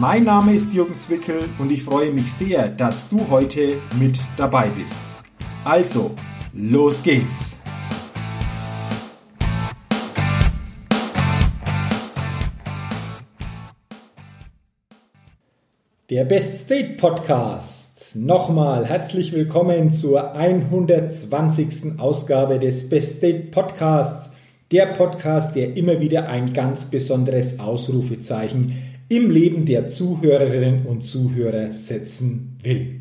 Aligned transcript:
Mein 0.00 0.22
Name 0.22 0.54
ist 0.54 0.72
Jürgen 0.72 0.96
Zwickel 0.96 1.48
und 1.58 1.72
ich 1.72 1.82
freue 1.82 2.12
mich 2.12 2.32
sehr, 2.32 2.68
dass 2.68 3.08
du 3.08 3.28
heute 3.30 3.78
mit 3.98 4.20
dabei 4.36 4.68
bist. 4.68 5.02
Also, 5.64 6.14
los 6.52 7.02
geht's! 7.02 7.56
Der 16.08 16.24
Best 16.26 16.60
State 16.60 16.94
Podcast. 16.96 18.14
Nochmal 18.14 18.86
herzlich 18.86 19.32
willkommen 19.32 19.90
zur 19.90 20.32
120. 20.32 21.98
Ausgabe 21.98 22.60
des 22.60 22.88
Best 22.88 23.16
State 23.16 23.48
Podcasts. 23.50 24.30
Der 24.70 24.86
Podcast, 24.86 25.56
der 25.56 25.76
immer 25.76 25.98
wieder 25.98 26.28
ein 26.28 26.52
ganz 26.52 26.84
besonderes 26.84 27.58
Ausrufezeichen 27.58 28.97
im 29.08 29.30
Leben 29.30 29.64
der 29.64 29.88
Zuhörerinnen 29.88 30.86
und 30.86 31.02
Zuhörer 31.02 31.72
setzen 31.72 32.58
will. 32.62 33.00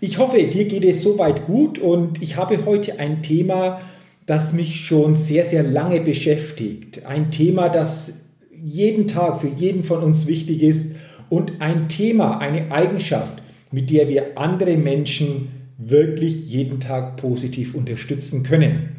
Ich 0.00 0.18
hoffe, 0.18 0.42
dir 0.44 0.66
geht 0.66 0.84
es 0.84 1.02
soweit 1.02 1.46
gut 1.46 1.78
und 1.78 2.20
ich 2.22 2.36
habe 2.36 2.66
heute 2.66 2.98
ein 2.98 3.22
Thema, 3.22 3.80
das 4.26 4.52
mich 4.52 4.86
schon 4.86 5.16
sehr, 5.16 5.44
sehr 5.44 5.62
lange 5.62 6.00
beschäftigt. 6.00 7.06
Ein 7.06 7.30
Thema, 7.30 7.68
das 7.68 8.12
jeden 8.50 9.06
Tag 9.06 9.40
für 9.40 9.48
jeden 9.48 9.82
von 9.82 10.02
uns 10.02 10.26
wichtig 10.26 10.62
ist 10.62 10.92
und 11.30 11.60
ein 11.60 11.88
Thema, 11.88 12.38
eine 12.38 12.72
Eigenschaft, 12.72 13.42
mit 13.70 13.90
der 13.90 14.08
wir 14.08 14.36
andere 14.38 14.76
Menschen 14.76 15.48
wirklich 15.78 16.48
jeden 16.48 16.80
Tag 16.80 17.16
positiv 17.16 17.74
unterstützen 17.74 18.42
können. 18.42 18.96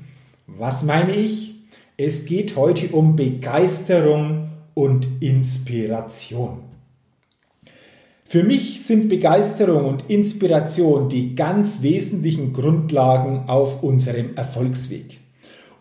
Was 0.48 0.84
meine 0.84 1.16
ich? 1.16 1.56
Es 1.98 2.26
geht 2.26 2.56
heute 2.56 2.89
um 2.89 3.16
Begeisterung 3.16 4.50
und 4.76 5.08
Inspiration. 5.22 6.59
Für 8.28 8.44
mich 8.44 8.84
sind 8.84 9.09
Begeisterung 9.09 9.86
und 9.86 10.09
Inspiration 10.09 11.09
die 11.09 11.36
ganz 11.36 11.82
wesentlichen 11.82 12.54
Grundlagen 12.54 13.48
auf 13.48 13.82
unserem 13.82 14.36
Erfolgsweg. 14.36 15.20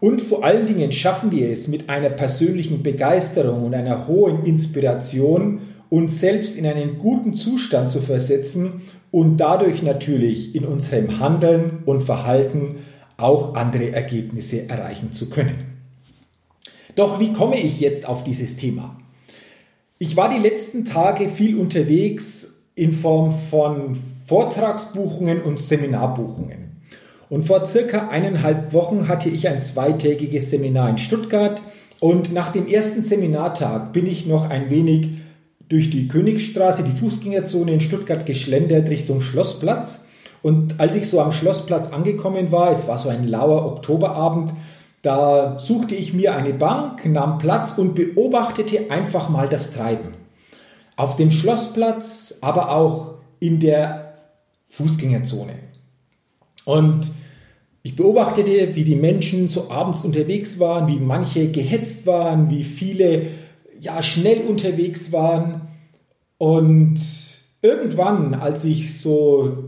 Und 0.01 0.20
vor 0.20 0.45
allen 0.45 0.67
Dingen 0.67 0.92
schaffen 0.92 1.33
wir 1.33 1.51
es 1.51 1.69
mit 1.69 1.89
einer 1.89 2.11
persönlichen 2.11 2.83
Begeisterung 2.83 3.64
und 3.64 3.75
einer 3.75 4.06
hohen 4.06 4.45
Inspiration, 4.45 5.61
uns 5.89 6.20
selbst 6.20 6.56
in 6.56 6.67
einen 6.67 6.98
guten 6.98 7.34
Zustand 7.34 7.91
zu 7.91 8.01
versetzen 8.01 8.83
und 9.11 9.39
dadurch 9.39 9.83
natürlich 9.83 10.55
in 10.55 10.64
unserem 10.64 11.20
Handeln 11.20 11.79
und 11.86 12.03
Verhalten 12.03 12.77
auch 13.17 13.55
andere 13.55 13.92
Ergebnisse 13.92 14.69
erreichen 14.69 15.12
zu 15.12 15.31
können. 15.31 15.73
Doch 16.95 17.20
wie 17.20 17.33
komme 17.33 17.59
ich 17.59 17.81
jetzt 17.81 18.06
auf 18.06 18.25
dieses 18.25 18.56
Thema? 18.56 18.97
Ich 19.98 20.17
war 20.17 20.28
die 20.28 20.41
letzten 20.41 20.84
Tage 20.84 21.28
viel 21.28 21.59
unterwegs 21.59 22.62
in 22.75 22.92
Form 22.92 23.33
von 23.51 23.98
Vortragsbuchungen 24.27 25.42
und 25.42 25.59
Seminarbuchungen. 25.61 26.83
Und 27.30 27.45
vor 27.45 27.67
circa 27.67 28.08
eineinhalb 28.08 28.73
Wochen 28.73 29.08
hatte 29.08 29.29
ich 29.29 29.48
ein 29.48 29.63
zweitägiges 29.63 30.51
Seminar 30.51 30.91
in 30.91 30.98
Stuttgart 30.98 31.63
und 32.01 32.33
nach 32.33 32.52
dem 32.52 32.67
ersten 32.68 33.02
Seminartag 33.02 33.92
bin 33.92 34.07
ich 34.07 34.27
noch 34.27 34.51
ein 34.51 34.70
wenig 34.70 35.08
durch 35.68 35.91
die 35.91 36.08
Königsstraße, 36.08 36.83
die 36.83 36.98
Fußgängerzone 36.98 37.73
in 37.73 37.80
Stuttgart 37.80 38.27
geschlendert 38.27 38.91
Richtung 38.91 39.20
Schlossplatz. 39.20 40.05
Und 40.42 40.79
als 40.79 40.95
ich 40.95 41.08
so 41.08 41.20
am 41.20 41.33
Schlossplatz 41.33 41.89
angekommen 41.89 42.52
war, 42.52 42.70
es 42.70 42.86
war 42.86 42.98
so 42.98 43.08
ein 43.08 43.27
lauer 43.27 43.64
Oktoberabend, 43.64 44.52
da 45.05 45.59
suchte 45.59 45.95
ich 45.95 46.15
mir 46.15 46.35
eine 46.35 46.55
Bank, 46.55 47.05
nahm 47.05 47.37
Platz 47.37 47.77
und 47.77 47.95
beobachtete 47.95 48.91
einfach 48.91 49.29
mal 49.29 49.51
das 49.51 49.75
Treiben. 49.75 50.15
Auf 50.97 51.17
dem 51.17 51.31
Schlossplatz, 51.31 52.39
aber 52.41 52.75
auch 52.75 53.17
in 53.39 53.61
der 53.61 54.15
Fußgängerzone. 54.69 55.57
Und 56.65 57.11
ich 57.83 57.97
beobachtete, 57.97 58.75
wie 58.77 58.85
die 58.85 58.97
Menschen 58.97 59.51
so 59.51 59.70
abends 59.70 60.01
unterwegs 60.01 60.59
waren, 60.59 60.89
wie 60.89 60.98
manche 60.98 61.51
gehetzt 61.51 62.07
waren, 62.07 62.48
wie 62.48 62.65
viele 62.65 63.27
ja 63.79 64.03
schnell 64.03 64.47
unterwegs 64.47 65.13
waren. 65.13 65.69
Und 66.39 66.98
irgendwann, 67.61 68.33
als 68.33 68.65
ich 68.65 68.98
so 68.98 69.65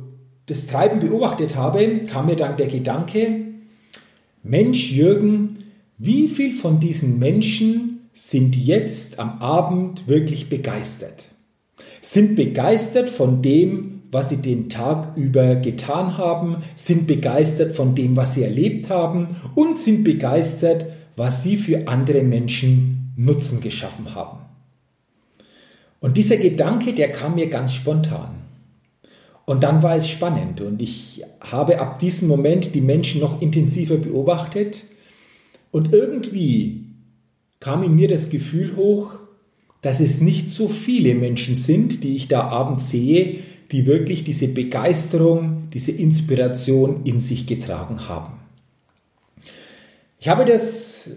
das 0.46 0.66
Treiben 0.66 1.00
beobachtet 1.00 1.56
habe, 1.56 2.06
kam 2.10 2.24
mir 2.24 2.36
dann 2.36 2.56
der 2.56 2.68
Gedanke, 2.68 3.45
Mensch, 4.48 4.92
Jürgen, 4.92 5.64
wie 5.98 6.28
viel 6.28 6.52
von 6.52 6.78
diesen 6.78 7.18
Menschen 7.18 8.08
sind 8.14 8.54
jetzt 8.54 9.18
am 9.18 9.40
Abend 9.40 10.06
wirklich 10.06 10.48
begeistert? 10.48 11.24
Sind 12.00 12.36
begeistert 12.36 13.10
von 13.10 13.42
dem, 13.42 14.02
was 14.12 14.28
sie 14.28 14.36
den 14.36 14.68
Tag 14.68 15.16
über 15.16 15.56
getan 15.56 16.16
haben, 16.16 16.58
sind 16.76 17.08
begeistert 17.08 17.74
von 17.74 17.96
dem, 17.96 18.16
was 18.16 18.34
sie 18.34 18.44
erlebt 18.44 18.88
haben 18.88 19.34
und 19.56 19.80
sind 19.80 20.04
begeistert, 20.04 20.86
was 21.16 21.42
sie 21.42 21.56
für 21.56 21.88
andere 21.88 22.22
Menschen 22.22 23.12
Nutzen 23.16 23.60
geschaffen 23.60 24.14
haben. 24.14 24.38
Und 25.98 26.16
dieser 26.16 26.36
Gedanke, 26.36 26.92
der 26.92 27.10
kam 27.10 27.34
mir 27.34 27.48
ganz 27.48 27.72
spontan. 27.72 28.45
Und 29.46 29.62
dann 29.62 29.82
war 29.82 29.96
es 29.96 30.08
spannend. 30.08 30.60
Und 30.60 30.82
ich 30.82 31.22
habe 31.40 31.78
ab 31.78 32.00
diesem 32.00 32.28
Moment 32.28 32.74
die 32.74 32.80
Menschen 32.80 33.20
noch 33.20 33.40
intensiver 33.40 33.96
beobachtet. 33.96 34.84
Und 35.70 35.94
irgendwie 35.94 36.84
kam 37.60 37.84
in 37.84 37.94
mir 37.94 38.08
das 38.08 38.28
Gefühl 38.28 38.76
hoch, 38.76 39.12
dass 39.82 40.00
es 40.00 40.20
nicht 40.20 40.50
so 40.50 40.68
viele 40.68 41.14
Menschen 41.14 41.56
sind, 41.56 42.02
die 42.02 42.16
ich 42.16 42.26
da 42.26 42.42
abends 42.48 42.90
sehe, 42.90 43.38
die 43.70 43.86
wirklich 43.86 44.24
diese 44.24 44.48
Begeisterung, 44.48 45.68
diese 45.72 45.92
Inspiration 45.92 47.02
in 47.04 47.20
sich 47.20 47.46
getragen 47.46 48.08
haben. 48.08 48.34
Ich 50.18 50.28
habe 50.28 50.44
das 50.44 51.08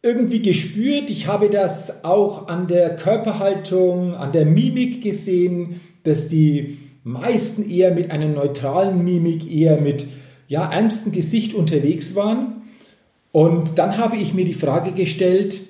irgendwie 0.00 0.40
gespürt, 0.40 1.10
ich 1.10 1.26
habe 1.26 1.50
das 1.50 2.04
auch 2.04 2.48
an 2.48 2.66
der 2.66 2.96
Körperhaltung, 2.96 4.14
an 4.14 4.32
der 4.32 4.46
Mimik 4.46 5.02
gesehen, 5.02 5.80
dass 6.04 6.28
die 6.28 6.78
meisten 7.04 7.68
eher 7.68 7.94
mit 7.94 8.10
einer 8.10 8.28
neutralen 8.28 9.04
Mimik, 9.04 9.50
eher 9.50 9.80
mit 9.80 10.06
ja, 10.48 10.70
ernstem 10.70 11.12
Gesicht 11.12 11.54
unterwegs 11.54 12.14
waren. 12.14 12.62
Und 13.32 13.78
dann 13.78 13.98
habe 13.98 14.16
ich 14.16 14.34
mir 14.34 14.44
die 14.44 14.54
Frage 14.54 14.92
gestellt, 14.92 15.60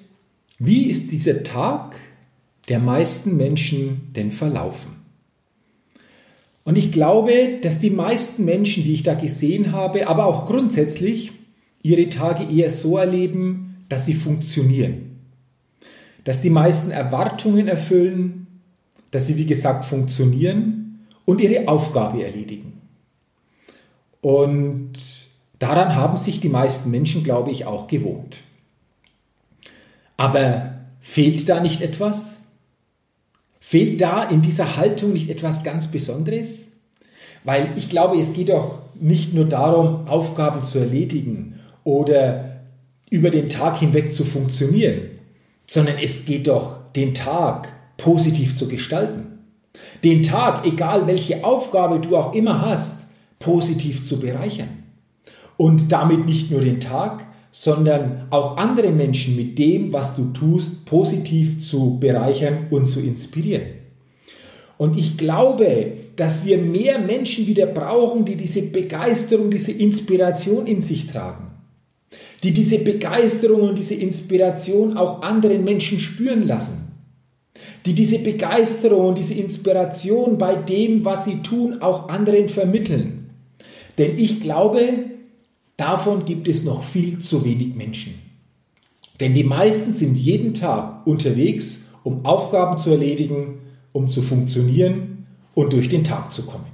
wie 0.59 0.85
ist 0.85 1.13
dieser 1.13 1.43
Tag 1.43 1.97
der 2.69 2.79
meisten 2.79 3.37
Menschen 3.37 4.13
denn 4.15 4.33
verlaufen? 4.33 4.93
Und 6.65 6.77
ich 6.77 6.93
glaube, 6.93 7.59
dass 7.63 7.79
die 7.79 7.91
meisten 7.91 8.45
Menschen, 8.45 8.85
die 8.85 8.93
ich 8.93 9.03
da 9.03 9.15
gesehen 9.15 9.73
habe, 9.73 10.07
aber 10.07 10.27
auch 10.27 10.47
grundsätzlich 10.47 11.33
ihre 11.83 12.09
Tage 12.11 12.45
eher 12.45 12.71
so 12.71 12.99
erleben, 12.99 13.85
dass 13.89 14.05
sie 14.05 14.15
funktionieren. 14.15 15.21
Dass 16.25 16.41
die 16.41 16.51
meisten 16.51 16.91
Erwartungen 16.91 17.69
erfüllen, 17.69 18.47
dass 19.11 19.27
sie, 19.27 19.39
wie 19.39 19.47
gesagt, 19.47 19.87
funktionieren 19.87 20.88
und 21.29 21.43
ihre 21.43 21.69
Aufgabe 21.69 22.25
erledigen. 22.25 22.81
Und 24.23 24.95
daran 25.59 25.95
haben 25.95 26.17
sich 26.17 26.41
die 26.41 26.49
meisten 26.49 26.91
Menschen, 26.91 27.23
glaube 27.23 27.51
ich, 27.51 27.67
auch 27.67 27.87
gewohnt. 27.87 28.39
Aber 30.17 30.73
fehlt 31.01 31.47
da 31.47 31.61
nicht 31.61 31.83
etwas? 31.83 32.39
Fehlt 33.61 34.01
da 34.01 34.25
in 34.25 34.41
dieser 34.41 34.79
Haltung 34.79 35.13
nicht 35.13 35.29
etwas 35.29 35.63
ganz 35.63 35.89
Besonderes? 35.89 36.65
Weil 37.45 37.73
ich 37.77 37.91
glaube, 37.91 38.19
es 38.19 38.33
geht 38.33 38.49
doch 38.49 38.79
nicht 38.99 39.35
nur 39.35 39.45
darum, 39.45 40.09
Aufgaben 40.09 40.65
zu 40.65 40.79
erledigen 40.79 41.61
oder 41.85 42.63
über 43.11 43.29
den 43.29 43.51
Tag 43.51 43.81
hinweg 43.81 44.15
zu 44.15 44.25
funktionieren, 44.25 45.11
sondern 45.67 45.99
es 45.99 46.25
geht 46.25 46.47
doch, 46.47 46.91
den 46.97 47.13
Tag 47.13 47.69
positiv 47.99 48.57
zu 48.57 48.67
gestalten 48.67 49.38
den 50.05 50.23
Tag, 50.23 50.67
egal 50.67 51.07
welche 51.07 51.45
Aufgabe 51.45 52.01
du 52.01 52.17
auch 52.17 52.35
immer 52.35 52.61
hast, 52.61 52.95
positiv 53.39 54.07
zu 54.07 54.21
bereichern. 54.21 54.85
Und 55.57 55.91
damit 55.91 56.27
nicht 56.27 56.51
nur 56.51 56.61
den 56.61 56.81
Tag, 56.81 57.27
sondern 57.51 58.29
auch 58.31 58.57
andere 58.57 58.93
Menschen 58.93 59.35
mit 59.35 59.59
dem, 59.59 59.93
was 59.93 60.15
du 60.15 60.27
tust, 60.33 60.87
positiv 60.87 61.67
zu 61.67 61.99
bereichern 61.99 62.67
und 62.71 62.87
zu 62.87 63.01
inspirieren. 63.01 63.63
Und 64.77 64.97
ich 64.97 65.17
glaube, 65.17 65.93
dass 66.15 66.45
wir 66.45 66.59
mehr 66.59 67.01
Menschen 67.01 67.47
wieder 67.47 67.67
brauchen, 67.67 68.25
die 68.25 68.37
diese 68.37 68.63
Begeisterung, 68.63 69.51
diese 69.51 69.73
Inspiration 69.73 70.67
in 70.67 70.83
sich 70.83 71.09
tragen. 71.09 71.51
Die 72.45 72.53
diese 72.53 72.79
Begeisterung 72.79 73.63
und 73.63 73.79
diese 73.79 73.95
Inspiration 73.95 74.97
auch 74.97 75.23
anderen 75.23 75.65
Menschen 75.65 75.99
spüren 75.99 76.47
lassen. 76.47 76.88
Die 77.87 77.95
diese 77.95 78.19
Begeisterung 78.19 79.07
und 79.09 79.19
diese 79.19 79.35
Inspiration 79.35 80.39
bei 80.39 80.55
dem, 80.57 81.05
was 81.05 81.25
sie 81.25 81.43
tun, 81.43 81.83
auch 81.83 82.09
anderen 82.09 82.49
vermitteln. 82.49 83.31
Denn 83.97 84.19
ich 84.19 84.41
glaube, 84.41 85.07
davon 85.77 86.25
gibt 86.25 86.47
es 86.49 86.63
noch 86.63 86.83
viel 86.83 87.19
zu 87.19 87.45
wenig 87.45 87.75
Menschen. 87.75 88.15
Denn 89.21 89.35
die 89.35 89.45
meisten 89.45 89.95
sind 89.95 90.17
jeden 90.17 90.55
Tag 90.55 91.07
unterwegs, 91.07 91.87
um 92.05 92.25
Aufgaben 92.25 92.79
zu 92.79 92.91
erledigen, 92.91 93.59
um 93.93 94.09
zu 94.09 94.23
funktionieren 94.23 95.25
und 95.55 95.73
durch 95.73 95.89
den 95.89 96.05
Tag 96.05 96.33
zu 96.33 96.47
kommen. 96.47 96.67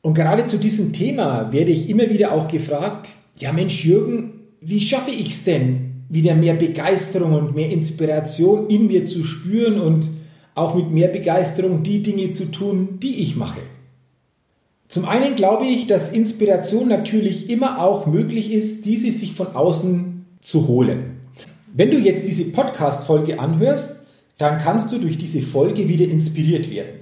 Und 0.00 0.14
gerade 0.14 0.46
zu 0.46 0.58
diesem 0.58 0.92
Thema 0.92 1.52
werde 1.52 1.72
ich 1.72 1.90
immer 1.90 2.08
wieder 2.08 2.32
auch 2.32 2.48
gefragt, 2.48 3.10
ja 3.38 3.52
Mensch 3.52 3.84
Jürgen, 3.84 4.32
wie 4.60 4.80
schaffe 4.80 5.10
ich 5.10 5.30
es 5.30 5.44
denn, 5.44 5.85
wieder 6.08 6.34
mehr 6.34 6.54
Begeisterung 6.54 7.32
und 7.32 7.54
mehr 7.54 7.70
Inspiration 7.70 8.68
in 8.68 8.86
mir 8.86 9.06
zu 9.06 9.24
spüren 9.24 9.80
und 9.80 10.08
auch 10.54 10.74
mit 10.74 10.90
mehr 10.90 11.08
Begeisterung 11.08 11.82
die 11.82 12.02
Dinge 12.02 12.30
zu 12.30 12.50
tun, 12.50 12.98
die 13.02 13.22
ich 13.22 13.36
mache? 13.36 13.60
Zum 14.88 15.04
einen 15.04 15.34
glaube 15.34 15.66
ich, 15.66 15.86
dass 15.86 16.12
Inspiration 16.12 16.88
natürlich 16.88 17.50
immer 17.50 17.82
auch 17.82 18.06
möglich 18.06 18.52
ist, 18.52 18.86
diese 18.86 19.10
sich 19.10 19.34
von 19.34 19.48
außen 19.48 20.24
zu 20.40 20.68
holen. 20.68 21.16
Wenn 21.74 21.90
du 21.90 21.98
jetzt 21.98 22.26
diese 22.26 22.44
Podcast-Folge 22.44 23.40
anhörst, 23.40 23.96
dann 24.38 24.58
kannst 24.58 24.92
du 24.92 24.98
durch 24.98 25.18
diese 25.18 25.42
Folge 25.42 25.88
wieder 25.88 26.06
inspiriert 26.06 26.70
werden. 26.70 27.00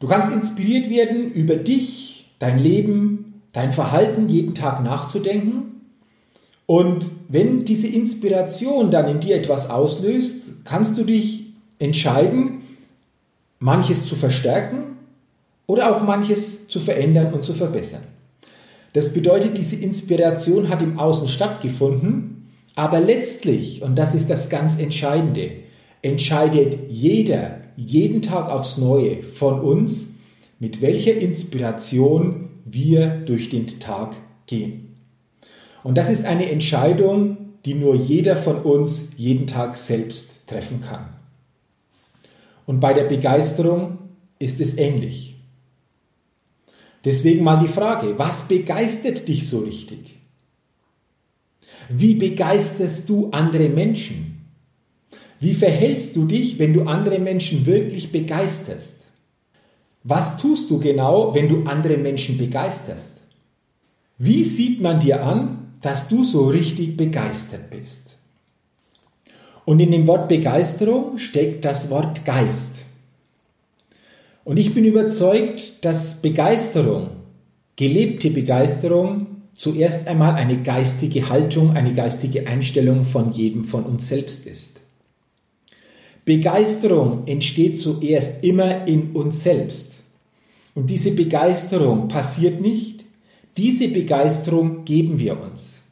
Du 0.00 0.06
kannst 0.06 0.32
inspiriert 0.32 0.90
werden, 0.90 1.32
über 1.32 1.56
dich, 1.56 2.30
dein 2.38 2.58
Leben, 2.58 3.42
dein 3.52 3.72
Verhalten 3.72 4.28
jeden 4.28 4.54
Tag 4.54 4.82
nachzudenken. 4.82 5.79
Und 6.70 7.10
wenn 7.26 7.64
diese 7.64 7.88
Inspiration 7.88 8.92
dann 8.92 9.08
in 9.08 9.18
dir 9.18 9.34
etwas 9.34 9.70
auslöst, 9.70 10.62
kannst 10.62 10.96
du 10.96 11.02
dich 11.02 11.46
entscheiden, 11.80 12.60
manches 13.58 14.06
zu 14.06 14.14
verstärken 14.14 14.96
oder 15.66 15.90
auch 15.90 16.04
manches 16.04 16.68
zu 16.68 16.78
verändern 16.78 17.34
und 17.34 17.42
zu 17.42 17.54
verbessern. 17.54 18.04
Das 18.92 19.12
bedeutet, 19.12 19.58
diese 19.58 19.74
Inspiration 19.74 20.68
hat 20.68 20.80
im 20.80 20.96
Außen 20.96 21.26
stattgefunden, 21.26 22.52
aber 22.76 23.00
letztlich, 23.00 23.82
und 23.82 23.98
das 23.98 24.14
ist 24.14 24.30
das 24.30 24.48
ganz 24.48 24.78
Entscheidende, 24.78 25.50
entscheidet 26.02 26.88
jeder 26.88 27.62
jeden 27.74 28.22
Tag 28.22 28.48
aufs 28.48 28.78
Neue 28.78 29.24
von 29.24 29.60
uns, 29.60 30.10
mit 30.60 30.80
welcher 30.80 31.16
Inspiration 31.16 32.50
wir 32.64 33.08
durch 33.08 33.48
den 33.48 33.66
Tag 33.80 34.14
gehen. 34.46 34.89
Und 35.82 35.96
das 35.96 36.10
ist 36.10 36.24
eine 36.24 36.50
Entscheidung, 36.50 37.36
die 37.64 37.74
nur 37.74 37.94
jeder 37.94 38.36
von 38.36 38.56
uns 38.62 39.02
jeden 39.16 39.46
Tag 39.46 39.76
selbst 39.76 40.46
treffen 40.46 40.80
kann. 40.80 41.08
Und 42.66 42.80
bei 42.80 42.92
der 42.92 43.04
Begeisterung 43.04 43.98
ist 44.38 44.60
es 44.60 44.76
ähnlich. 44.76 45.36
Deswegen 47.04 47.44
mal 47.44 47.58
die 47.58 47.68
Frage, 47.68 48.18
was 48.18 48.42
begeistert 48.42 49.26
dich 49.26 49.48
so 49.48 49.60
richtig? 49.60 50.18
Wie 51.88 52.14
begeisterst 52.14 53.08
du 53.08 53.30
andere 53.30 53.68
Menschen? 53.68 54.46
Wie 55.40 55.54
verhältst 55.54 56.14
du 56.14 56.26
dich, 56.26 56.58
wenn 56.58 56.74
du 56.74 56.82
andere 56.82 57.18
Menschen 57.18 57.64
wirklich 57.64 58.12
begeisterst? 58.12 58.94
Was 60.04 60.36
tust 60.36 60.70
du 60.70 60.78
genau, 60.78 61.34
wenn 61.34 61.48
du 61.48 61.64
andere 61.64 61.96
Menschen 61.96 62.38
begeisterst? 62.38 63.12
Wie 64.18 64.44
sieht 64.44 64.80
man 64.80 65.00
dir 65.00 65.24
an, 65.24 65.59
dass 65.82 66.08
du 66.08 66.24
so 66.24 66.48
richtig 66.48 66.96
begeistert 66.96 67.70
bist? 67.70 68.16
Und 69.64 69.80
in 69.80 69.92
dem 69.92 70.06
Wort 70.06 70.28
Begeisterung 70.28 71.18
steckt 71.18 71.64
das 71.64 71.90
Wort 71.90 72.24
Geist. 72.24 72.72
Und 74.44 74.56
ich 74.56 74.74
bin 74.74 74.84
überzeugt, 74.84 75.84
dass 75.84 76.20
Begeisterung, 76.20 77.10
gelebte 77.76 78.30
Begeisterung, 78.30 79.26
zuerst 79.54 80.08
einmal 80.08 80.34
eine 80.34 80.62
geistige 80.62 81.28
Haltung, 81.28 81.76
eine 81.76 81.92
geistige 81.92 82.46
Einstellung 82.46 83.04
von 83.04 83.32
jedem 83.32 83.64
von 83.64 83.84
uns 83.84 84.08
selbst 84.08 84.46
ist. 84.46 84.80
Begeisterung 86.24 87.26
entsteht 87.26 87.78
zuerst 87.78 88.42
immer 88.42 88.86
in 88.86 89.12
uns 89.12 89.42
selbst. 89.42 89.96
Und 90.74 90.88
diese 90.88 91.10
Begeisterung 91.10 92.08
passiert 92.08 92.60
nicht, 92.60 92.99
diese 93.56 93.88
Begeisterung 93.88 94.84
geben 94.84 95.18
wir 95.18 95.40
uns. 95.40 95.82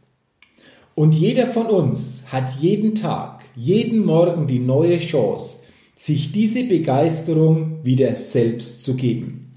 Und 0.95 1.15
jeder 1.15 1.47
von 1.47 1.67
uns 1.67 2.25
hat 2.27 2.57
jeden 2.61 2.95
Tag, 2.95 3.45
jeden 3.55 4.05
Morgen 4.05 4.47
die 4.47 4.59
neue 4.59 4.99
Chance, 4.99 5.57
sich 5.97 6.33
diese 6.33 6.65
Begeisterung 6.65 7.85
wieder 7.85 8.15
selbst 8.17 8.85
zu 8.85 8.95
geben. 8.95 9.55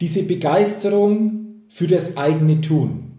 Diese 0.00 0.22
Begeisterung 0.22 1.62
für 1.68 1.86
das 1.86 2.16
eigene 2.16 2.60
Tun. 2.60 3.12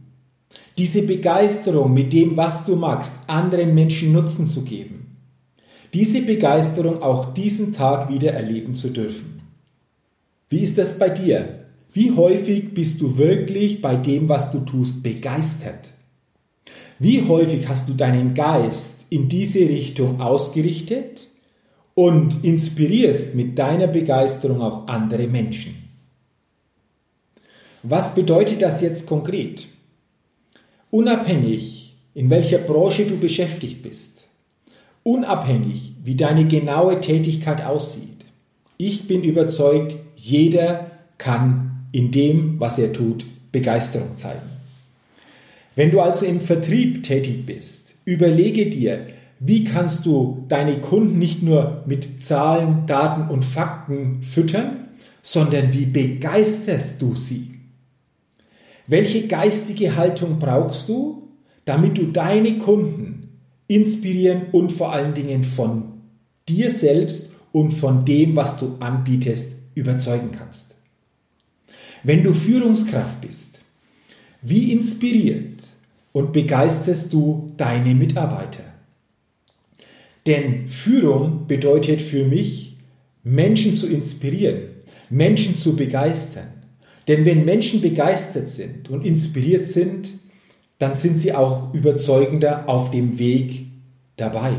Diese 0.77 1.01
Begeisterung 1.01 1.93
mit 1.93 2.13
dem, 2.13 2.37
was 2.37 2.65
du 2.65 2.75
magst, 2.75 3.15
anderen 3.27 3.73
Menschen 3.73 4.11
Nutzen 4.11 4.47
zu 4.47 4.63
geben 4.63 5.03
diese 5.93 6.23
Begeisterung 6.23 7.03
auch 7.03 7.33
diesen 7.35 7.73
Tag 7.73 8.09
wieder 8.09 8.33
erleben 8.33 8.73
zu 8.73 8.89
dürfen. 8.89 9.41
Wie 10.49 10.59
ist 10.59 10.77
das 10.77 10.97
bei 10.97 11.09
dir? 11.09 11.62
Wie 11.93 12.11
häufig 12.11 12.73
bist 12.73 13.01
du 13.01 13.17
wirklich 13.17 13.79
bei 13.79 13.95
dem, 13.95 14.27
was 14.27 14.51
du 14.51 14.61
tust, 14.61 15.03
begeistert? 15.03 15.91
Wie 16.97 17.27
häufig 17.27 17.67
hast 17.67 17.87
du 17.87 17.93
deinen 17.93 18.33
Geist 18.33 19.05
in 19.09 19.29
diese 19.29 19.59
Richtung 19.59 20.19
ausgerichtet 20.19 21.27
und 21.93 22.43
inspirierst 22.43 23.35
mit 23.35 23.59
deiner 23.59 23.85
Begeisterung 23.85 24.61
auch 24.61 24.87
andere 24.87 25.27
Menschen? 25.27 25.75
Was 27.83 28.15
bedeutet 28.15 28.63
das 28.63 28.81
jetzt 28.81 29.05
konkret? 29.05 29.67
Unabhängig, 30.89 31.95
in 32.15 32.31
welcher 32.31 32.57
Branche 32.57 33.05
du 33.05 33.17
beschäftigt 33.17 33.83
bist, 33.83 34.25
unabhängig, 35.03 35.93
wie 36.03 36.15
deine 36.15 36.47
genaue 36.47 36.99
Tätigkeit 37.01 37.63
aussieht. 37.63 38.25
Ich 38.77 39.07
bin 39.07 39.23
überzeugt, 39.23 39.95
jeder 40.15 40.89
kann 41.17 41.72
in 41.93 42.11
dem, 42.11 42.59
was 42.59 42.77
er 42.77 42.91
tut, 42.91 43.25
Begeisterung 43.53 44.17
zeigen. 44.17 44.49
Wenn 45.75 45.91
du 45.91 46.01
also 46.01 46.25
im 46.25 46.41
Vertrieb 46.41 47.03
tätig 47.03 47.45
bist, 47.45 47.93
überlege 48.03 48.69
dir, 48.69 49.07
wie 49.39 49.63
kannst 49.63 50.05
du 50.05 50.45
deine 50.49 50.81
Kunden 50.81 51.19
nicht 51.19 51.41
nur 51.41 51.83
mit 51.85 52.21
Zahlen, 52.23 52.85
Daten 52.85 53.29
und 53.29 53.45
Fakten 53.45 54.23
füttern, 54.23 54.89
sondern 55.21 55.73
wie 55.73 55.85
begeisterst 55.85 57.01
du 57.01 57.15
sie? 57.15 57.51
Welche 58.87 59.27
geistige 59.27 59.95
Haltung 59.95 60.39
brauchst 60.39 60.89
du, 60.89 61.29
damit 61.65 61.97
du 61.97 62.07
deine 62.07 62.57
Kunden 62.57 63.39
inspirieren 63.67 64.43
und 64.51 64.71
vor 64.71 64.91
allen 64.91 65.13
Dingen 65.13 65.43
von 65.43 65.93
dir 66.49 66.71
selbst 66.71 67.31
und 67.51 67.71
von 67.71 68.03
dem, 68.03 68.35
was 68.35 68.57
du 68.57 68.75
anbietest, 68.79 69.53
überzeugen 69.75 70.31
kannst. 70.37 70.62
Wenn 72.03 72.23
du 72.23 72.33
Führungskraft 72.33 73.21
bist, 73.21 73.59
wie 74.41 74.73
inspiriert 74.73 75.63
und 76.11 76.33
begeisterst 76.33 77.13
du 77.13 77.53
deine 77.55 77.95
Mitarbeiter? 77.95 78.63
Denn 80.25 80.67
Führung 80.67 81.47
bedeutet 81.47 82.01
für 82.01 82.25
mich, 82.25 82.77
Menschen 83.23 83.73
zu 83.73 83.87
inspirieren, 83.87 84.63
Menschen 85.09 85.57
zu 85.57 85.77
begeistern. 85.77 86.47
Denn 87.07 87.25
wenn 87.25 87.45
Menschen 87.45 87.81
begeistert 87.81 88.49
sind 88.49 88.89
und 88.89 89.05
inspiriert 89.05 89.67
sind, 89.67 90.13
dann 90.79 90.95
sind 90.95 91.19
sie 91.19 91.33
auch 91.33 91.73
überzeugender 91.73 92.67
auf 92.67 92.91
dem 92.91 93.17
Weg 93.17 93.67
dabei. 94.17 94.55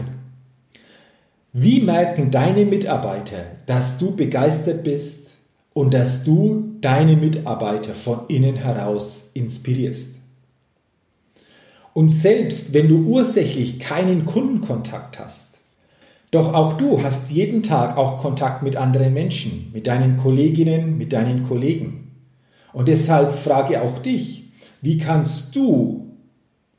Wie 1.53 1.81
merken 1.81 2.31
deine 2.31 2.65
Mitarbeiter, 2.65 3.45
dass 3.67 3.99
du 3.99 4.17
begeistert 4.17 4.83
bist 4.83 5.31
und 5.75 5.93
dass 5.93 6.25
du 6.25 6.74
deine 6.85 7.17
Mitarbeiter 7.17 7.95
von 7.95 8.27
innen 8.29 8.57
heraus 8.57 9.31
inspirierst? 9.35 10.15
Und 11.95 12.09
selbst 12.11 12.75
wenn 12.75 12.89
du 12.89 13.07
ursächlich 13.07 13.79
keinen 13.79 14.25
Kundenkontakt 14.25 15.19
hast, 15.19 15.51
doch 16.31 16.53
auch 16.53 16.73
du 16.73 17.03
hast 17.03 17.31
jeden 17.31 17.63
Tag 17.63 17.97
auch 17.97 18.19
Kontakt 18.19 18.63
mit 18.63 18.77
anderen 18.77 19.15
Menschen, 19.15 19.71
mit 19.73 19.87
deinen 19.87 20.17
Kolleginnen, 20.17 20.99
mit 20.99 21.13
deinen 21.13 21.45
Kollegen. 21.45 22.11
Und 22.73 22.89
deshalb 22.89 23.33
frage 23.35 23.81
auch 23.81 24.01
dich, 24.01 24.51
wie 24.83 24.99
kannst 24.99 25.55
du 25.55 26.05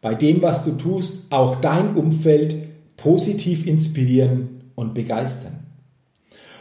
bei 0.01 0.13
dem, 0.13 0.43
was 0.43 0.63
du 0.63 0.73
tust, 0.73 1.31
auch 1.31 1.61
dein 1.61 1.95
Umfeld 1.95 2.55
positiv 2.97 3.65
inspirieren 3.65 4.61
und 4.75 4.93
begeistern. 4.93 5.64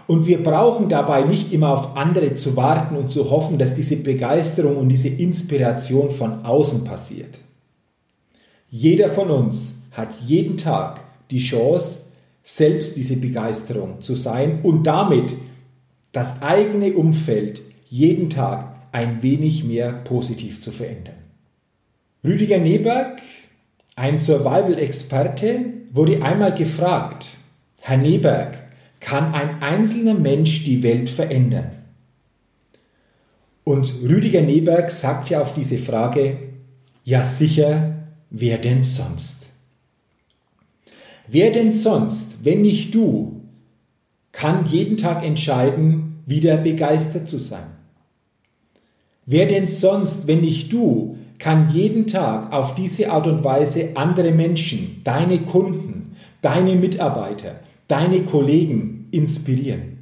Und 0.06 0.26
wir 0.26 0.42
brauchen 0.42 0.88
dabei 0.88 1.22
nicht 1.22 1.52
immer 1.52 1.70
auf 1.70 1.96
andere 1.96 2.34
zu 2.36 2.56
warten 2.56 2.96
und 2.96 3.10
zu 3.10 3.30
hoffen, 3.30 3.58
dass 3.58 3.74
diese 3.74 3.96
Begeisterung 3.96 4.76
und 4.76 4.88
diese 4.88 5.08
Inspiration 5.08 6.10
von 6.10 6.44
außen 6.44 6.84
passiert. 6.84 7.38
Jeder 8.70 9.08
von 9.08 9.30
uns 9.30 9.74
hat 9.92 10.16
jeden 10.26 10.56
Tag 10.56 11.00
die 11.30 11.38
Chance, 11.38 12.00
selbst 12.42 12.96
diese 12.96 13.16
Begeisterung 13.16 14.02
zu 14.02 14.14
sein 14.14 14.60
und 14.62 14.82
damit 14.82 15.34
das 16.12 16.42
eigene 16.42 16.92
Umfeld 16.92 17.62
jeden 17.88 18.28
Tag 18.28 18.74
ein 18.92 19.22
wenig 19.22 19.64
mehr 19.64 19.92
positiv 19.92 20.60
zu 20.60 20.70
verändern. 20.70 21.14
Rüdiger 22.22 22.58
Neberg, 22.58 23.20
ein 23.96 24.18
Survival-Experte, 24.18 25.64
wurde 25.92 26.22
einmal 26.22 26.54
gefragt, 26.54 27.26
Herr 27.80 27.96
Neberg, 27.96 28.63
kann 29.04 29.34
ein 29.34 29.62
einzelner 29.62 30.14
Mensch 30.14 30.64
die 30.64 30.82
Welt 30.82 31.10
verändern? 31.10 31.72
Und 33.62 33.92
Rüdiger 34.02 34.40
Neberg 34.40 34.90
sagte 34.90 35.40
auf 35.42 35.52
diese 35.52 35.76
Frage, 35.76 36.38
ja 37.04 37.22
sicher, 37.22 37.96
wer 38.30 38.56
denn 38.56 38.82
sonst? 38.82 39.36
Wer 41.28 41.50
denn 41.50 41.74
sonst, 41.74 42.44
wenn 42.44 42.62
nicht 42.62 42.94
du, 42.94 43.42
kann 44.32 44.64
jeden 44.66 44.96
Tag 44.96 45.22
entscheiden, 45.22 46.22
wieder 46.24 46.56
begeistert 46.56 47.28
zu 47.28 47.36
sein? 47.36 47.66
Wer 49.26 49.46
denn 49.46 49.68
sonst, 49.68 50.26
wenn 50.26 50.40
nicht 50.40 50.72
du, 50.72 51.18
kann 51.38 51.68
jeden 51.68 52.06
Tag 52.06 52.54
auf 52.54 52.74
diese 52.74 53.10
Art 53.12 53.26
und 53.26 53.44
Weise 53.44 53.90
andere 53.96 54.32
Menschen, 54.32 55.02
deine 55.04 55.40
Kunden, 55.40 56.16
deine 56.40 56.74
Mitarbeiter, 56.76 57.60
deine 57.94 58.24
Kollegen 58.24 59.06
inspirieren? 59.12 59.98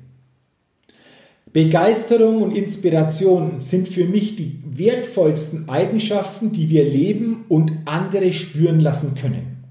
Begeisterung 1.53 2.41
und 2.41 2.57
Inspiration 2.57 3.61
sind 3.61 3.87
für 3.87 4.07
mich 4.07 4.35
die 4.37 4.63
wertvollsten 4.65 5.69
Eigenschaften, 5.69 6.53
die 6.53 6.71
wir 6.71 6.85
leben 6.85 7.45
und 7.51 7.73
andere 7.85 8.33
spüren 8.33 8.81
lassen 8.81 9.15
können. 9.15 9.63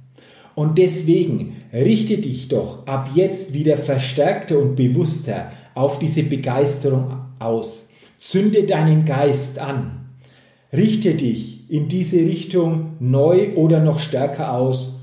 Und 0.54 0.78
deswegen 0.78 1.56
richte 1.74 2.20
dich 2.20 2.48
doch 2.48 2.86
ab 2.86 3.10
jetzt 3.16 3.56
wieder 3.56 3.78
verstärkter 3.78 4.60
und 4.60 4.76
bewusster 4.76 5.52
auf 5.74 5.98
diese 5.98 6.22
Begeisterung 6.22 7.16
aus. 7.40 7.90
Zünde 8.20 8.66
deinen 8.66 9.06
Geist 9.06 9.58
an. 9.58 10.10
Richte 10.72 11.16
dich 11.16 11.72
in 11.72 11.88
diese 11.88 12.18
Richtung 12.18 12.98
neu 13.00 13.56
oder 13.56 13.80
noch 13.80 13.98
stärker 13.98 14.54
aus 14.54 15.01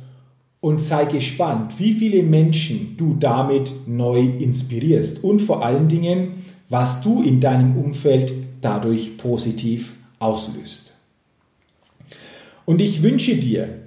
und 0.60 0.80
sei 0.80 1.04
gespannt, 1.04 1.78
wie 1.78 1.92
viele 1.92 2.22
Menschen 2.22 2.96
du 2.96 3.14
damit 3.14 3.72
neu 3.86 4.20
inspirierst 4.20 5.22
und 5.22 5.40
vor 5.40 5.64
allen 5.64 5.88
Dingen, 5.88 6.44
was 6.68 7.00
du 7.02 7.22
in 7.22 7.40
deinem 7.40 7.76
Umfeld 7.76 8.32
dadurch 8.60 9.16
positiv 9.18 9.94
auslöst. 10.18 10.92
Und 12.64 12.80
ich 12.80 13.02
wünsche 13.02 13.36
dir, 13.36 13.78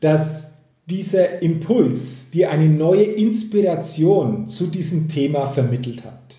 dass 0.00 0.48
dieser 0.86 1.40
Impuls 1.42 2.30
dir 2.30 2.50
eine 2.50 2.68
neue 2.68 3.04
Inspiration 3.04 4.48
zu 4.48 4.66
diesem 4.66 5.08
Thema 5.08 5.46
vermittelt 5.46 6.04
hat. 6.04 6.36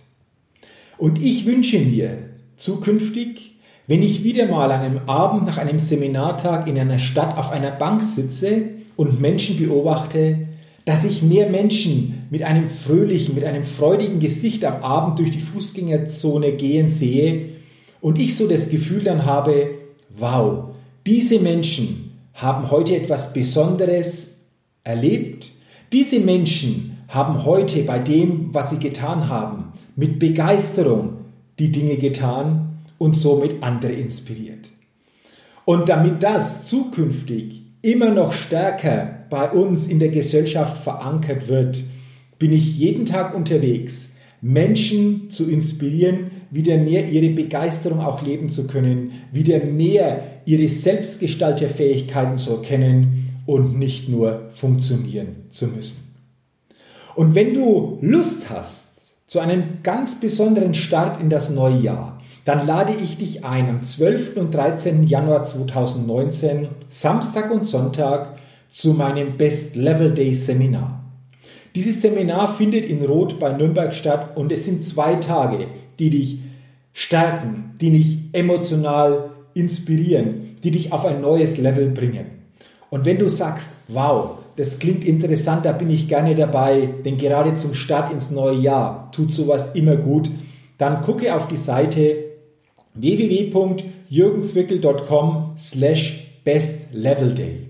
Und 0.97 1.21
ich 1.21 1.45
wünsche 1.45 1.79
mir 1.79 2.29
zukünftig, 2.57 3.55
wenn 3.87 4.03
ich 4.03 4.23
wieder 4.23 4.47
mal 4.47 4.71
an 4.71 4.81
einem 4.81 5.09
Abend 5.09 5.45
nach 5.45 5.57
einem 5.57 5.79
Seminartag 5.79 6.67
in 6.67 6.77
einer 6.77 6.99
Stadt 6.99 7.37
auf 7.37 7.51
einer 7.51 7.71
Bank 7.71 8.03
sitze 8.03 8.78
und 8.99 9.21
Menschen 9.21 9.55
beobachte, 9.55 10.49
dass 10.83 11.05
ich 11.05 11.23
mehr 11.23 11.49
Menschen 11.49 12.27
mit 12.31 12.43
einem 12.43 12.69
fröhlichen, 12.69 13.33
mit 13.33 13.45
einem 13.45 13.63
freudigen 13.63 14.19
Gesicht 14.19 14.65
am 14.65 14.83
Abend 14.83 15.19
durch 15.19 15.31
die 15.31 15.39
Fußgängerzone 15.39 16.51
gehen 16.51 16.89
sehe 16.89 17.51
und 18.01 18.19
ich 18.19 18.35
so 18.35 18.45
das 18.45 18.69
Gefühl 18.69 19.01
dann 19.01 19.25
habe, 19.25 19.69
wow, 20.09 20.71
diese 21.07 21.39
Menschen 21.39 22.11
haben 22.33 22.71
heute 22.71 22.97
etwas 22.97 23.31
Besonderes 23.31 24.35
erlebt. 24.83 25.49
Diese 25.93 26.19
Menschen 26.19 26.97
haben 27.07 27.45
heute 27.45 27.83
bei 27.83 27.99
dem, 27.99 28.53
was 28.53 28.71
sie 28.71 28.79
getan 28.79 29.29
haben, 29.29 29.71
mit 29.95 30.19
Begeisterung 30.19 31.19
die 31.57 31.71
Dinge 31.71 31.95
getan 31.95 32.79
und 32.97 33.15
somit 33.15 33.63
andere 33.63 33.93
inspiriert. 33.93 34.67
Und 35.63 35.87
damit 35.87 36.21
das 36.21 36.67
zukünftig 36.67 37.58
immer 37.81 38.11
noch 38.11 38.33
stärker 38.33 39.25
bei 39.29 39.49
uns 39.49 39.87
in 39.87 39.99
der 39.99 40.09
Gesellschaft 40.09 40.83
verankert 40.83 41.47
wird, 41.47 41.83
bin 42.37 42.51
ich 42.51 42.77
jeden 42.77 43.05
Tag 43.05 43.35
unterwegs, 43.35 44.09
Menschen 44.41 45.29
zu 45.29 45.49
inspirieren, 45.49 46.31
wieder 46.49 46.77
mehr 46.77 47.09
ihre 47.09 47.33
Begeisterung 47.33 47.99
auch 47.99 48.21
leben 48.21 48.49
zu 48.49 48.67
können, 48.67 49.11
wieder 49.31 49.63
mehr 49.63 50.41
ihre 50.45 50.69
Selbstgestalterfähigkeiten 50.69 52.37
zu 52.37 52.51
erkennen 52.51 53.41
und 53.45 53.77
nicht 53.77 54.09
nur 54.09 54.49
funktionieren 54.53 55.47
zu 55.49 55.67
müssen. 55.67 55.97
Und 57.15 57.35
wenn 57.35 57.53
du 57.53 57.97
Lust 58.01 58.49
hast 58.49 58.89
zu 59.27 59.39
einem 59.39 59.79
ganz 59.83 60.19
besonderen 60.19 60.73
Start 60.73 61.21
in 61.21 61.29
das 61.29 61.49
neue 61.49 61.79
Jahr, 61.79 62.18
dann 62.49 62.65
lade 62.65 62.95
ich 62.99 63.19
dich 63.19 63.45
ein 63.45 63.69
am 63.69 63.83
12. 63.83 64.35
und 64.35 64.55
13. 64.55 65.03
Januar 65.03 65.45
2019, 65.45 66.69
Samstag 66.89 67.51
und 67.51 67.67
Sonntag, 67.67 68.39
zu 68.71 68.93
meinem 68.93 69.37
Best 69.37 69.75
Level 69.75 70.11
Day 70.15 70.33
Seminar. 70.33 71.03
Dieses 71.75 72.01
Seminar 72.01 72.55
findet 72.55 72.85
in 72.85 73.05
Roth 73.05 73.39
bei 73.39 73.53
Nürnberg 73.53 73.93
statt 73.93 74.35
und 74.35 74.51
es 74.51 74.65
sind 74.65 74.83
zwei 74.83 75.17
Tage, 75.17 75.67
die 75.99 76.09
dich 76.09 76.39
stärken, 76.91 77.75
die 77.79 77.91
dich 77.91 78.17
emotional 78.33 79.29
inspirieren, 79.53 80.57
die 80.63 80.71
dich 80.71 80.91
auf 80.91 81.05
ein 81.05 81.21
neues 81.21 81.59
Level 81.59 81.89
bringen. 81.89 82.25
Und 82.89 83.05
wenn 83.05 83.19
du 83.19 83.29
sagst, 83.29 83.69
wow, 83.89 84.39
das 84.55 84.79
klingt 84.79 85.05
interessant, 85.05 85.65
da 85.65 85.71
bin 85.71 85.91
ich 85.91 86.07
gerne 86.07 86.33
dabei, 86.33 86.89
denn 87.05 87.19
gerade 87.19 87.57
zum 87.57 87.75
Start 87.75 88.11
ins 88.11 88.31
neue 88.31 88.57
Jahr 88.57 89.11
tut 89.11 89.35
sowas 89.35 89.75
immer 89.75 89.97
gut, 89.97 90.31
dann 90.79 91.01
gucke 91.01 91.35
auf 91.35 91.47
die 91.47 91.55
Seite 91.55 92.28
www.jürgenswickel.com 92.99 95.53
slash 95.57 96.27
bestlevelday. 96.43 97.67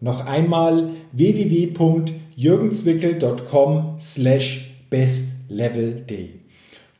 Noch 0.00 0.26
einmal 0.26 0.90
www.jürgenswickel.com 1.12 3.96
slash 4.00 4.70
bestlevelday. 4.90 6.30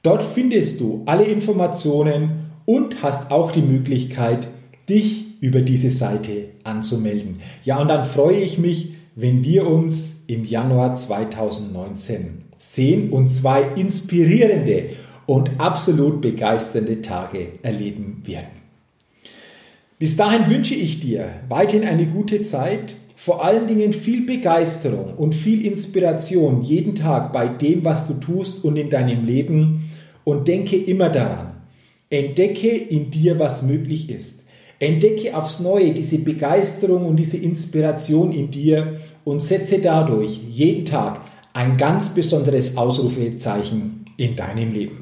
Dort 0.03 0.25
findest 0.25 0.81
du 0.81 1.03
alle 1.07 1.25
Informationen 1.25 2.51
und 2.65 3.03
hast 3.03 3.31
auch 3.31 3.53
die 3.53 3.63
Möglichkeit, 3.63 4.49
dich 4.89 5.41
über 5.41 5.61
diese 5.61 5.91
Seite 5.91 6.51
anzumelden. 6.65 7.41
Ja, 7.65 7.81
und 7.81 7.89
dann 7.89 8.05
freue 8.05 8.39
ich 8.39 8.59
mich, 8.59 8.95
wenn 9.15 9.45
wir 9.45 9.67
uns 9.67 10.23
im 10.27 10.45
Januar 10.45 10.95
2019 10.95 12.45
sehen 12.59 13.11
und 13.11 13.29
zwei 13.29 13.63
inspirierende 13.77 14.91
und 15.27 15.51
absolut 15.59 16.21
begeisternde 16.21 17.03
Tage 17.03 17.49
erleben 17.63 18.23
werden. 18.25 18.63
Bis 19.99 20.17
dahin 20.17 20.51
wünsche 20.51 20.75
ich 20.75 21.01
dir 21.01 21.29
weiterhin 21.49 21.87
eine 21.87 22.07
gute 22.07 22.43
Zeit, 22.43 22.95
vor 23.15 23.45
allen 23.45 23.69
Dingen 23.69 23.93
viel 23.93 24.27
Begeisterung 24.27 25.15
und 25.15 25.35
viel 25.35 25.65
Inspiration 25.65 26.63
jeden 26.63 26.97
Tag 26.97 27.33
bei 27.33 27.47
dem, 27.47 27.85
was 27.85 28.09
du 28.09 28.15
tust 28.15 28.65
und 28.65 28.77
in 28.77 28.91
deinem 28.91 29.25
Leben 29.25 29.91
und 30.25 30.49
denke 30.49 30.77
immer 30.77 31.09
daran, 31.09 31.53
entdecke 32.11 32.69
in 32.69 33.13
dir, 33.13 33.39
was 33.39 33.63
möglich 33.63 34.11
ist. 34.11 34.41
Entdecke 34.81 35.37
aufs 35.37 35.61
Neue 35.61 35.95
diese 35.95 36.19
Begeisterung 36.19 37.07
und 37.07 37.15
diese 37.15 37.37
Inspiration 37.37 38.33
in 38.33 38.51
dir 38.51 38.97
und 39.23 39.41
setze 39.41 39.79
dadurch 39.79 40.41
jeden 40.51 40.85
Tag 40.85 41.21
ein 41.53 41.77
ganz 41.77 42.13
besonderes 42.13 42.77
Ausrufezeichen 42.77 44.07
in 44.17 44.35
deinem 44.35 44.73
Leben. 44.73 45.02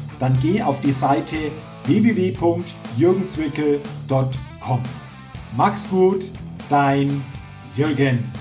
dann 0.21 0.39
geh 0.39 0.61
auf 0.61 0.79
die 0.81 0.91
Seite 0.91 1.51
www.jürgenzwickel.com. 1.85 4.83
Mach's 5.57 5.89
gut, 5.89 6.29
dein 6.69 7.23
Jürgen. 7.75 8.31